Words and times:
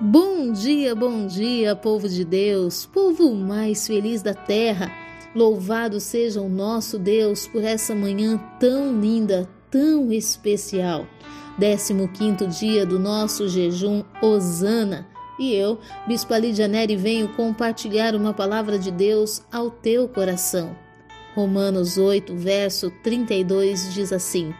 Bom 0.00 0.50
dia, 0.50 0.92
bom 0.92 1.24
dia, 1.24 1.76
povo 1.76 2.08
de 2.08 2.24
Deus, 2.24 2.84
povo 2.84 3.32
mais 3.32 3.86
feliz 3.86 4.22
da 4.22 4.34
terra. 4.34 4.90
Louvado 5.32 6.00
seja 6.00 6.40
o 6.40 6.48
nosso 6.48 6.98
Deus 6.98 7.46
por 7.46 7.62
essa 7.62 7.94
manhã 7.94 8.36
tão 8.58 9.00
linda, 9.00 9.48
tão 9.70 10.10
especial. 10.10 11.06
15 11.60 12.46
dia 12.48 12.84
do 12.84 12.98
nosso 12.98 13.48
jejum 13.48 14.02
Osana. 14.20 15.06
E 15.38 15.54
eu, 15.54 15.78
Bispo 16.08 16.34
Lídia 16.34 16.66
Neri, 16.66 16.96
venho 16.96 17.28
compartilhar 17.28 18.16
uma 18.16 18.34
palavra 18.34 18.76
de 18.76 18.90
Deus 18.90 19.44
ao 19.50 19.70
teu 19.70 20.08
coração. 20.08 20.76
Romanos 21.36 21.98
8, 21.98 22.34
verso 22.34 22.90
32 23.04 23.94
diz 23.94 24.12
assim: 24.12 24.52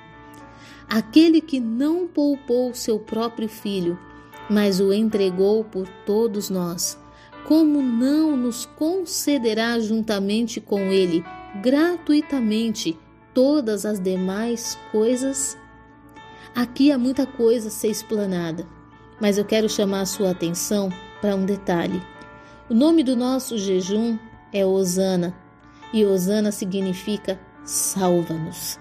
Aquele 0.88 1.40
que 1.40 1.58
não 1.58 2.06
poupou 2.06 2.72
seu 2.72 3.00
próprio 3.00 3.48
filho, 3.48 3.98
mas 4.48 4.80
o 4.80 4.92
entregou 4.92 5.64
por 5.64 5.88
todos 6.06 6.50
nós, 6.50 6.98
como 7.46 7.82
não 7.82 8.36
nos 8.36 8.66
concederá 8.66 9.78
juntamente 9.78 10.60
com 10.60 10.80
ele, 10.80 11.24
gratuitamente, 11.62 12.98
todas 13.32 13.84
as 13.84 14.00
demais 14.00 14.78
coisas? 14.90 15.58
Aqui 16.54 16.92
há 16.92 16.98
muita 16.98 17.26
coisa 17.26 17.68
a 17.68 17.70
ser 17.70 17.88
explanada, 17.88 18.66
mas 19.20 19.38
eu 19.38 19.44
quero 19.44 19.68
chamar 19.68 20.02
a 20.02 20.06
sua 20.06 20.30
atenção 20.30 20.88
para 21.20 21.34
um 21.34 21.44
detalhe. 21.44 22.02
O 22.70 22.74
nome 22.74 23.02
do 23.02 23.16
nosso 23.16 23.58
jejum 23.58 24.18
é 24.52 24.64
Osana 24.64 25.34
e 25.92 26.04
Osana 26.04 26.50
significa 26.50 27.38
salva-nos. 27.64 28.78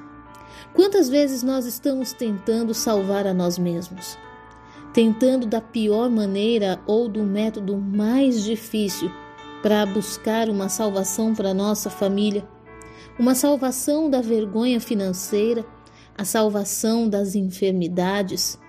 Quantas 0.73 1.09
vezes 1.09 1.43
nós 1.43 1.65
estamos 1.65 2.13
tentando 2.13 2.73
salvar 2.73 3.27
a 3.27 3.33
nós 3.33 3.57
mesmos? 3.57 4.17
Tentando 4.93 5.47
da 5.47 5.59
pior 5.59 6.09
maneira 6.09 6.79
ou 6.85 7.09
do 7.09 7.23
método 7.23 7.75
mais 7.77 8.43
difícil 8.43 9.11
para 9.61 9.85
buscar 9.85 10.49
uma 10.49 10.69
salvação 10.69 11.33
para 11.33 11.53
nossa 11.53 11.89
família, 11.89 12.47
uma 13.17 13.33
salvação 13.33 14.09
da 14.09 14.21
vergonha 14.21 14.79
financeira, 14.79 15.65
a 16.15 16.23
salvação 16.23 17.09
das 17.09 17.33
enfermidades, 17.33 18.59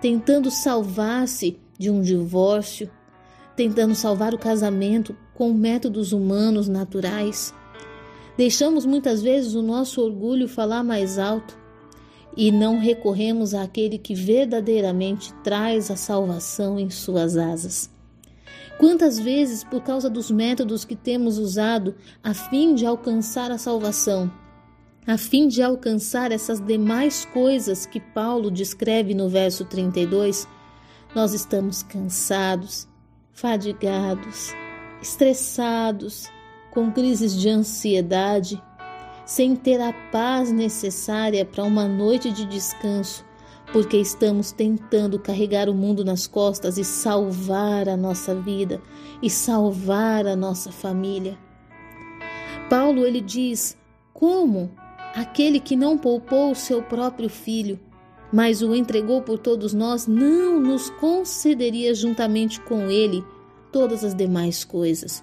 tentando 0.00 0.50
salvar-se 0.50 1.58
de 1.78 1.90
um 1.90 2.02
divórcio, 2.02 2.90
tentando 3.56 3.94
salvar 3.94 4.34
o 4.34 4.38
casamento 4.38 5.16
com 5.34 5.52
métodos 5.52 6.12
humanos 6.12 6.68
naturais, 6.68 7.54
Deixamos 8.40 8.86
muitas 8.86 9.20
vezes 9.20 9.54
o 9.54 9.60
nosso 9.60 10.00
orgulho 10.00 10.48
falar 10.48 10.82
mais 10.82 11.18
alto 11.18 11.59
e 12.36 12.50
não 12.50 12.78
recorremos 12.78 13.54
àquele 13.54 13.98
que 13.98 14.14
verdadeiramente 14.14 15.32
traz 15.42 15.90
a 15.90 15.96
salvação 15.96 16.78
em 16.78 16.90
suas 16.90 17.36
asas. 17.36 17.90
Quantas 18.78 19.18
vezes, 19.18 19.62
por 19.62 19.82
causa 19.82 20.08
dos 20.08 20.30
métodos 20.30 20.84
que 20.84 20.96
temos 20.96 21.36
usado 21.36 21.94
a 22.22 22.32
fim 22.32 22.74
de 22.74 22.86
alcançar 22.86 23.50
a 23.50 23.58
salvação, 23.58 24.32
a 25.06 25.18
fim 25.18 25.48
de 25.48 25.62
alcançar 25.62 26.32
essas 26.32 26.60
demais 26.64 27.24
coisas 27.26 27.84
que 27.84 28.00
Paulo 28.00 28.50
descreve 28.50 29.12
no 29.14 29.28
verso 29.28 29.64
32, 29.64 30.48
nós 31.14 31.34
estamos 31.34 31.82
cansados, 31.82 32.88
fadigados, 33.32 34.54
estressados, 35.02 36.30
com 36.70 36.92
crises 36.92 37.34
de 37.34 37.48
ansiedade, 37.48 38.62
sem 39.30 39.54
ter 39.54 39.80
a 39.80 39.92
paz 40.10 40.50
necessária 40.50 41.44
para 41.44 41.62
uma 41.62 41.86
noite 41.86 42.32
de 42.32 42.44
descanso, 42.44 43.24
porque 43.72 43.96
estamos 43.96 44.50
tentando 44.50 45.20
carregar 45.20 45.68
o 45.68 45.72
mundo 45.72 46.04
nas 46.04 46.26
costas 46.26 46.76
e 46.76 46.82
salvar 46.82 47.88
a 47.88 47.96
nossa 47.96 48.34
vida 48.34 48.82
e 49.22 49.30
salvar 49.30 50.26
a 50.26 50.34
nossa 50.34 50.72
família. 50.72 51.38
Paulo 52.68 53.06
ele 53.06 53.20
diz: 53.20 53.76
"Como 54.12 54.68
aquele 55.14 55.60
que 55.60 55.76
não 55.76 55.96
poupou 55.96 56.50
o 56.50 56.56
seu 56.56 56.82
próprio 56.82 57.28
filho, 57.28 57.78
mas 58.32 58.62
o 58.62 58.74
entregou 58.74 59.22
por 59.22 59.38
todos 59.38 59.72
nós, 59.72 60.08
não 60.08 60.58
nos 60.58 60.90
concederia 60.90 61.94
juntamente 61.94 62.60
com 62.62 62.90
ele 62.90 63.24
todas 63.70 64.02
as 64.02 64.12
demais 64.12 64.64
coisas?" 64.64 65.22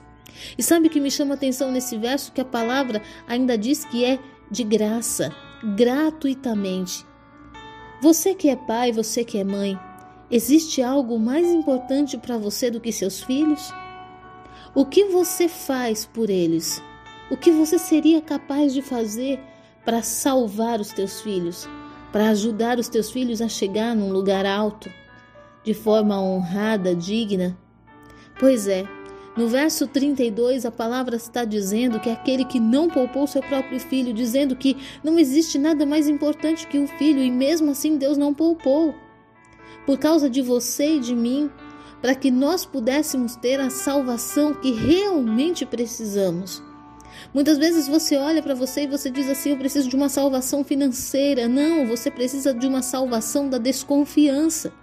E 0.57 0.63
sabe 0.63 0.89
que 0.89 0.99
me 0.99 1.11
chama 1.11 1.33
a 1.33 1.35
atenção 1.35 1.71
nesse 1.71 1.97
verso? 1.97 2.31
Que 2.31 2.41
a 2.41 2.45
palavra 2.45 3.01
ainda 3.27 3.57
diz 3.57 3.85
que 3.85 4.03
é 4.03 4.19
de 4.49 4.63
graça, 4.63 5.33
gratuitamente. 5.75 7.05
Você 8.01 8.35
que 8.35 8.49
é 8.49 8.55
pai, 8.55 8.91
você 8.91 9.23
que 9.23 9.39
é 9.39 9.43
mãe, 9.43 9.77
existe 10.29 10.81
algo 10.81 11.19
mais 11.19 11.47
importante 11.47 12.17
para 12.17 12.37
você 12.37 12.69
do 12.69 12.79
que 12.79 12.91
seus 12.91 13.21
filhos? 13.21 13.73
O 14.75 14.85
que 14.85 15.05
você 15.05 15.47
faz 15.47 16.05
por 16.05 16.29
eles? 16.29 16.81
O 17.31 17.35
que 17.35 17.51
você 17.51 17.79
seria 17.79 18.21
capaz 18.21 18.73
de 18.73 18.81
fazer 18.81 19.39
para 19.83 20.03
salvar 20.03 20.79
os 20.79 20.89
teus 20.89 21.21
filhos? 21.21 21.67
Para 22.11 22.29
ajudar 22.29 22.77
os 22.77 22.87
teus 22.87 23.09
filhos 23.09 23.41
a 23.41 23.49
chegar 23.49 23.95
num 23.95 24.11
lugar 24.11 24.45
alto, 24.45 24.89
de 25.63 25.73
forma 25.73 26.21
honrada, 26.21 26.95
digna? 26.95 27.57
Pois 28.39 28.67
é, 28.67 28.85
no 29.37 29.47
verso 29.47 29.85
32, 29.85 30.65
a 30.65 30.71
palavra 30.71 31.15
está 31.15 31.45
dizendo 31.45 31.99
que 31.99 32.09
aquele 32.09 32.43
que 32.43 32.59
não 32.59 32.89
poupou 32.89 33.27
seu 33.27 33.41
próprio 33.43 33.79
filho, 33.79 34.11
dizendo 34.11 34.55
que 34.55 34.75
não 35.03 35.19
existe 35.19 35.59
nada 35.59 35.85
mais 35.85 36.09
importante 36.09 36.65
que 36.65 36.79
o 36.79 36.87
filho, 36.87 37.21
e 37.21 37.29
mesmo 37.29 37.69
assim 37.69 37.97
Deus 37.97 38.17
não 38.17 38.33
poupou. 38.33 38.95
Por 39.85 39.99
causa 39.99 40.27
de 40.27 40.41
você 40.41 40.95
e 40.95 40.99
de 40.99 41.15
mim, 41.15 41.51
para 42.01 42.15
que 42.15 42.31
nós 42.31 42.65
pudéssemos 42.65 43.35
ter 43.35 43.59
a 43.59 43.69
salvação 43.69 44.55
que 44.55 44.71
realmente 44.71 45.67
precisamos. 45.67 46.63
Muitas 47.31 47.59
vezes 47.59 47.87
você 47.87 48.17
olha 48.17 48.41
para 48.41 48.55
você 48.55 48.85
e 48.85 48.87
você 48.87 49.11
diz 49.11 49.29
assim: 49.29 49.51
Eu 49.51 49.57
preciso 49.57 49.87
de 49.87 49.95
uma 49.95 50.09
salvação 50.09 50.63
financeira. 50.63 51.47
Não, 51.47 51.85
você 51.85 52.09
precisa 52.09 52.53
de 52.53 52.65
uma 52.65 52.81
salvação 52.81 53.47
da 53.49 53.57
desconfiança. 53.57 54.73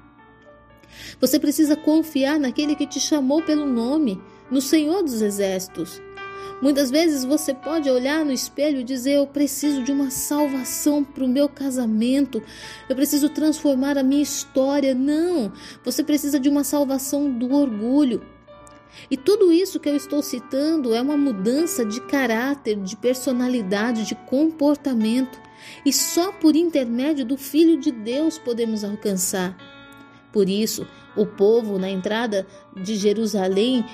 Você 1.21 1.41
precisa 1.41 1.75
confiar 1.75 2.39
naquele 2.39 2.77
que 2.77 2.87
te 2.87 3.01
chamou 3.01 3.43
pelo 3.43 3.67
nome 3.67 4.21
no 4.51 4.61
Senhor 4.61 5.03
dos 5.03 5.23
Exércitos. 5.23 6.01
Muitas 6.63 6.91
vezes 6.91 7.25
você 7.25 7.53
pode 7.53 7.91
olhar 7.91 8.25
no 8.25 8.33
espelho 8.33 8.81
e 8.81 8.85
dizer: 8.85 9.15
Eu 9.15 9.27
preciso 9.27 9.83
de 9.83 9.93
uma 9.93 10.11
salvação 10.11 11.05
para 11.05 11.25
o 11.25 11.29
meu 11.29 11.49
casamento, 11.49 12.43
eu 12.89 12.95
preciso 12.95 13.29
transformar 13.29 13.99
a 13.99 14.03
minha 14.03 14.23
história. 14.23 14.95
Não, 14.95 15.53
você 15.85 16.03
precisa 16.03 16.39
de 16.39 16.49
uma 16.49 16.65
salvação 16.65 17.31
do 17.31 17.53
orgulho. 17.53 18.23
E 19.11 19.17
tudo 19.17 19.53
isso 19.53 19.81
que 19.81 19.89
eu 19.89 19.97
estou 19.97 20.23
citando 20.23 20.95
é 20.95 21.03
uma 21.03 21.17
mudança 21.17 21.85
de 21.85 22.01
caráter, 22.01 22.77
de 22.77 22.97
personalidade, 22.97 24.07
de 24.07 24.15
comportamento. 24.15 25.39
E 25.85 25.93
só 25.93 26.33
por 26.33 26.55
intermédio 26.55 27.25
do 27.25 27.37
Filho 27.37 27.79
de 27.79 27.91
Deus 27.91 28.39
podemos 28.39 28.85
alcançar. 28.85 29.57
Por 30.33 30.49
isso, 30.49 30.87
o 31.17 31.25
povo 31.25 31.79
na 31.79 31.89
entrada 31.89 32.47
de 32.77 32.97
Jerusalém 32.97 33.85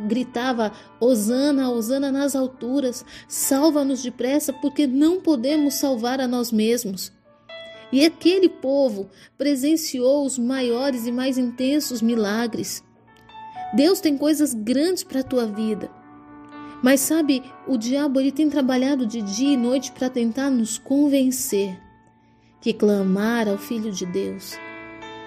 gritava: 0.00 0.72
Hosana, 1.00 1.70
Hosana 1.70 2.10
nas 2.10 2.34
alturas, 2.34 3.04
salva-nos 3.28 4.02
depressa, 4.02 4.52
porque 4.52 4.86
não 4.86 5.20
podemos 5.20 5.74
salvar 5.74 6.20
a 6.20 6.28
nós 6.28 6.50
mesmos. 6.50 7.12
E 7.92 8.06
aquele 8.06 8.48
povo 8.48 9.10
presenciou 9.36 10.24
os 10.24 10.38
maiores 10.38 11.06
e 11.06 11.12
mais 11.12 11.36
intensos 11.36 12.00
milagres. 12.00 12.82
Deus 13.74 14.00
tem 14.00 14.16
coisas 14.16 14.54
grandes 14.54 15.04
para 15.04 15.20
a 15.20 15.24
tua 15.24 15.46
vida. 15.46 15.90
Mas 16.82 17.00
sabe, 17.00 17.42
o 17.66 17.76
diabo 17.76 18.18
ele 18.18 18.32
tem 18.32 18.48
trabalhado 18.48 19.06
de 19.06 19.22
dia 19.22 19.52
e 19.52 19.56
noite 19.56 19.92
para 19.92 20.10
tentar 20.10 20.50
nos 20.50 20.78
convencer 20.78 21.78
que 22.60 22.72
clamar 22.72 23.48
ao 23.48 23.58
Filho 23.58 23.92
de 23.92 24.06
Deus 24.06 24.56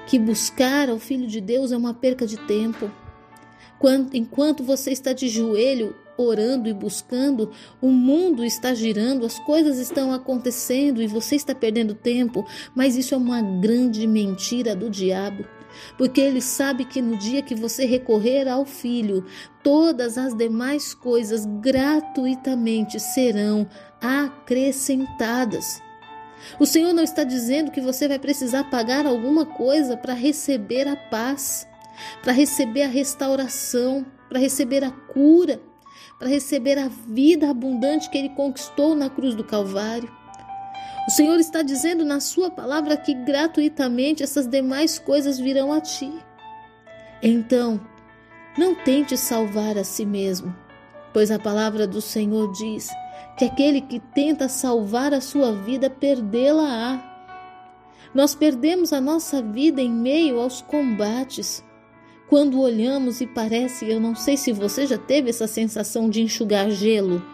que 0.06 0.20
buscar 0.20 0.90
ao 0.90 1.00
Filho 1.00 1.28
de 1.28 1.42
Deus 1.42 1.72
é 1.72 1.78
uma 1.78 1.94
perca 1.94 2.26
de 2.26 2.38
tempo. 2.38 2.92
Enquanto 4.14 4.64
você 4.64 4.92
está 4.92 5.14
de 5.14 5.28
joelho 5.28 5.96
orando 6.18 6.70
e 6.70 6.74
buscando, 6.74 7.52
o 7.82 7.90
mundo 7.90 8.44
está 8.44 8.74
girando, 8.74 9.26
as 9.26 9.38
coisas 9.40 9.78
estão 9.78 10.14
acontecendo 10.14 11.02
e 11.02 11.08
você 11.08 11.36
está 11.36 11.54
perdendo 11.54 11.94
tempo, 11.94 12.46
mas 12.74 12.96
isso 12.96 13.14
é 13.14 13.18
uma 13.18 13.42
grande 13.42 14.08
mentira 14.08 14.76
do 14.76 14.90
diabo. 14.90 15.46
Porque 15.98 16.22
ele 16.22 16.42
sabe 16.42 16.86
que 16.86 17.02
no 17.02 17.18
dia 17.18 17.42
que 17.42 17.54
você 17.54 17.86
recorrer 17.86 18.48
ao 18.48 18.66
Filho, 18.66 19.26
todas 19.62 20.18
as 20.18 20.34
demais 20.34 20.94
coisas 20.94 21.46
gratuitamente 21.46 22.98
serão 23.00 23.68
acrescentadas. 24.02 25.82
O 26.60 26.66
Senhor 26.66 26.94
não 26.94 27.04
está 27.04 27.24
dizendo 27.24 27.72
que 27.72 27.82
você 27.82 28.08
vai 28.08 28.20
precisar 28.20 28.66
pagar 28.66 29.06
alguma 29.06 29.46
coisa 29.46 29.98
para 29.98 30.14
receber 30.14 30.88
a 30.88 30.96
paz, 30.96 31.68
para 32.22 32.32
receber 32.32 32.84
a 32.84 32.88
restauração, 32.88 34.06
para 34.30 34.40
receber 34.40 34.84
a 34.84 34.92
cura, 34.92 35.60
para 36.18 36.28
receber 36.28 36.78
a 36.78 36.88
vida 36.88 37.50
abundante 37.50 38.10
que 38.10 38.18
Ele 38.18 38.30
conquistou 38.30 38.96
na 38.96 39.10
cruz 39.10 39.36
do 39.36 39.44
Calvário. 39.44 40.12
O 41.08 41.12
Senhor 41.12 41.40
está 41.40 41.62
dizendo 41.62 42.04
na 42.04 42.20
Sua 42.20 42.50
palavra 42.50 42.98
que 42.98 43.14
gratuitamente 43.14 44.24
essas 44.24 44.48
demais 44.48 44.98
coisas 44.98 45.38
virão 45.38 45.72
a 45.72 45.82
ti. 45.82 46.12
Então, 47.22 47.80
não 48.58 48.74
tente 48.74 49.18
salvar 49.18 49.78
a 49.78 49.84
si 49.84 50.06
mesmo, 50.06 50.56
pois 51.16 51.32
a 51.32 51.40
palavra 51.40 51.88
do 51.88 52.02
Senhor 52.02 52.52
diz 52.52 52.90
que 53.38 53.46
aquele 53.46 53.80
que 53.80 54.02
tenta 54.02 54.50
salvar 54.50 55.14
a 55.14 55.22
sua 55.22 55.54
vida, 55.54 55.90
perdê-la-á. 55.90 57.02
Nós 58.14 58.36
perdemos 58.36 58.92
a 58.92 59.00
nossa 59.00 59.42
vida 59.42 59.82
em 59.82 59.90
meio 59.90 60.42
aos 60.42 60.62
combates. 60.62 61.64
Quando 62.28 62.60
olhamos 62.60 63.22
e 63.22 63.28
parece, 63.28 63.90
eu 63.90 63.98
não 63.98 64.14
sei 64.14 64.36
se 64.36 64.52
você 64.52 64.86
já 64.86 64.98
teve 64.98 65.30
essa 65.30 65.48
sensação 65.48 66.10
de 66.10 66.22
enxugar 66.22 66.70
gelo. 66.70 67.26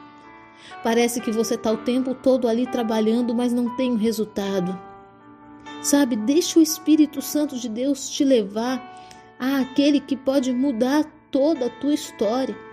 Parece 0.84 1.20
que 1.20 1.32
você 1.32 1.56
está 1.56 1.72
o 1.72 1.78
tempo 1.78 2.14
todo 2.14 2.48
ali 2.48 2.68
trabalhando, 2.68 3.34
mas 3.34 3.52
não 3.52 3.76
tem 3.76 3.98
resultado. 3.98 4.80
Sabe, 5.82 6.16
deixa 6.16 6.60
o 6.60 6.62
Espírito 6.62 7.20
Santo 7.20 7.58
de 7.58 7.68
Deus 7.68 8.12
te 8.12 8.24
levar 8.24 8.80
àquele 9.40 10.00
que 10.00 10.16
pode 10.16 10.54
mudar 10.54 11.04
toda 11.32 11.66
a 11.66 11.70
tua 11.72 11.96
história. 11.96 12.71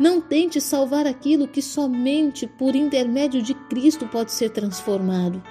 Não 0.00 0.18
tente 0.18 0.62
salvar 0.62 1.06
aquilo 1.06 1.46
que 1.46 1.60
somente 1.60 2.46
por 2.46 2.74
intermédio 2.74 3.42
de 3.42 3.52
Cristo 3.52 4.06
pode 4.06 4.32
ser 4.32 4.48
transformado. 4.48 5.42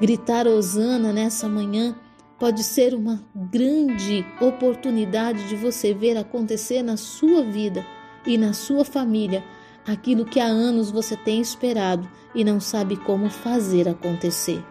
Gritar 0.00 0.48
Hosana 0.48 1.12
nessa 1.12 1.50
manhã 1.50 1.94
pode 2.38 2.64
ser 2.64 2.94
uma 2.94 3.22
grande 3.36 4.24
oportunidade 4.40 5.46
de 5.50 5.54
você 5.54 5.92
ver 5.92 6.16
acontecer 6.16 6.82
na 6.82 6.96
sua 6.96 7.44
vida 7.44 7.86
e 8.26 8.38
na 8.38 8.54
sua 8.54 8.86
família 8.86 9.44
aquilo 9.86 10.24
que 10.24 10.40
há 10.40 10.46
anos 10.46 10.90
você 10.90 11.14
tem 11.14 11.38
esperado 11.38 12.08
e 12.34 12.42
não 12.42 12.58
sabe 12.58 12.96
como 12.96 13.28
fazer 13.28 13.86
acontecer. 13.86 14.64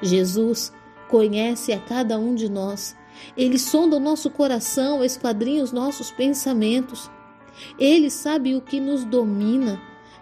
Jesus 0.00 0.72
conhece 1.10 1.74
a 1.74 1.78
cada 1.78 2.18
um 2.18 2.34
de 2.34 2.48
nós. 2.48 2.96
Ele 3.36 3.58
sonda 3.58 3.96
o 3.96 4.00
nosso 4.00 4.30
coração, 4.30 5.04
esquadrinha 5.04 5.62
os 5.62 5.72
nossos 5.72 6.10
pensamentos. 6.10 7.10
Ele 7.78 8.10
sabe 8.10 8.54
o 8.54 8.60
que 8.60 8.80
nos 8.80 9.04
domina, 9.04 9.80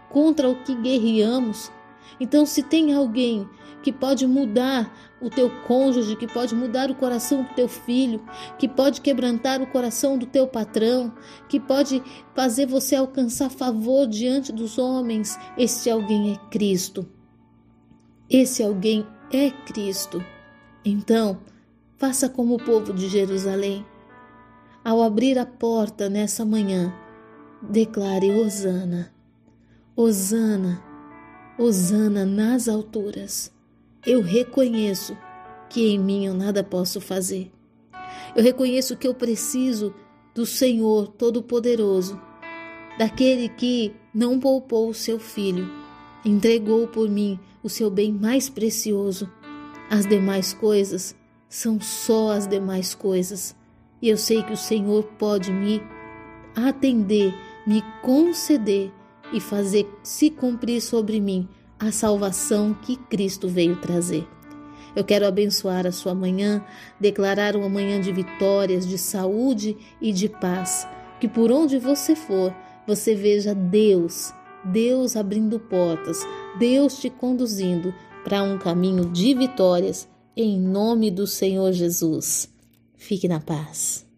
contra 0.09 0.49
o 0.49 0.57
que 0.63 0.75
guerreamos. 0.75 1.73
Então, 2.21 2.45
se 2.47 2.63
tem 2.63 2.95
alguém 2.95 3.49
que 3.83 3.93
pode 3.93 4.27
mudar 4.27 4.95
o 5.21 5.29
teu 5.29 5.51
cônjuge, 5.67 6.17
que 6.17 6.27
pode 6.27 6.55
mudar 6.55 6.91
o 6.91 6.95
coração 6.95 7.43
do 7.43 7.55
teu 7.55 7.69
filho, 7.69 8.23
que 8.59 8.69
pode 8.69 9.01
quebrantar 9.01 9.61
o 9.61 9.67
coração 9.67 10.17
do 10.17 10.27
teu 10.27 10.47
patrão, 10.47 11.13
que 11.49 11.59
pode 11.59 12.03
fazer 12.35 12.67
você 12.67 12.95
alcançar 12.95 13.51
favor 13.51 14.07
diante 14.07 14.53
dos 14.53 14.79
homens, 14.79 15.39
esse 15.59 15.91
alguém 15.91 16.33
é 16.33 16.37
Cristo. 16.51 17.09
Esse 18.31 18.63
alguém 18.63 19.07
é 19.33 19.51
Cristo. 19.51 20.25
Então, 20.85 21.39
faça 21.99 22.29
como 22.29 22.55
o 22.55 22.63
povo 22.63 22.93
de 22.93 23.09
Jerusalém. 23.09 23.85
Ao 24.85 25.03
abrir 25.03 25.39
a 25.39 25.47
porta 25.47 26.09
nessa 26.09 26.45
manhã, 26.45 26.93
declare 27.63 28.31
Hosana. 28.31 29.13
Hosana, 29.97 30.83
Hosana 31.59 32.25
nas 32.25 32.69
alturas. 32.69 33.53
Eu 34.07 34.21
reconheço 34.21 35.17
que 35.69 35.89
em 35.89 35.99
mim 35.99 36.27
eu 36.27 36.35
nada 36.35 36.65
posso 36.65 37.01
fazer. 37.01 37.51
Eu 38.35 38.43
reconheço 38.43 38.97
que 38.97 39.07
eu 39.07 39.15
preciso 39.15 39.95
do 40.35 40.47
Senhor 40.47 41.09
Todo-Poderoso, 41.09 42.21
daquele 42.99 43.49
que 43.49 43.95
não 44.15 44.41
poupou 44.41 44.89
o 44.89 44.95
seu 44.95 45.19
filho, 45.19 45.71
entregou 46.25 46.89
por 46.89 47.09
mim 47.09 47.39
o 47.63 47.69
seu 47.69 47.91
bem 47.91 48.13
mais 48.13 48.49
precioso. 48.49 49.31
As 49.91 50.07
demais 50.07 50.55
coisas 50.55 51.15
são 51.49 51.81
só 51.81 52.33
as 52.33 52.47
demais 52.47 52.95
coisas. 52.95 53.55
E 54.01 54.09
eu 54.09 54.17
sei 54.17 54.43
que 54.43 54.53
o 54.53 54.57
Senhor 54.57 55.05
pode 55.19 55.53
me 55.53 55.83
atender, 56.57 57.35
me 57.67 57.83
conceder 58.03 58.93
e 59.33 59.41
fazer 59.41 59.89
se 60.03 60.31
cumprir 60.31 60.81
sobre 60.81 61.21
mim 61.21 61.49
a 61.79 61.91
salvação 61.91 62.75
que 62.75 62.97
Cristo 62.97 63.49
veio 63.49 63.77
trazer. 63.77 64.27
Eu 64.95 65.05
quero 65.05 65.27
abençoar 65.27 65.87
a 65.87 65.93
sua 65.93 66.15
manhã, 66.15 66.65
declarar 67.01 67.57
uma 67.57 67.69
manhã 67.69 68.01
de 68.01 68.13
vitórias, 68.13 68.87
de 68.87 68.99
saúde 68.99 69.77
e 70.01 70.13
de 70.13 70.29
paz. 70.29 70.87
Que 71.19 71.27
por 71.27 71.51
onde 71.51 71.79
você 71.79 72.15
for, 72.15 72.55
você 72.87 73.15
veja 73.15 73.55
Deus, 73.55 74.33
Deus 74.65 75.17
abrindo 75.17 75.59
portas, 75.59 76.19
Deus 76.59 76.99
te 76.99 77.09
conduzindo 77.09 77.95
para 78.23 78.43
um 78.43 78.59
caminho 78.59 79.07
de 79.07 79.35
vitórias, 79.35 80.09
em 80.37 80.61
nome 80.61 81.11
do 81.11 81.27
Senhor 81.27 81.73
Jesus. 81.73 82.53
Fique 82.97 83.27
na 83.27 83.41
paz. 83.41 84.12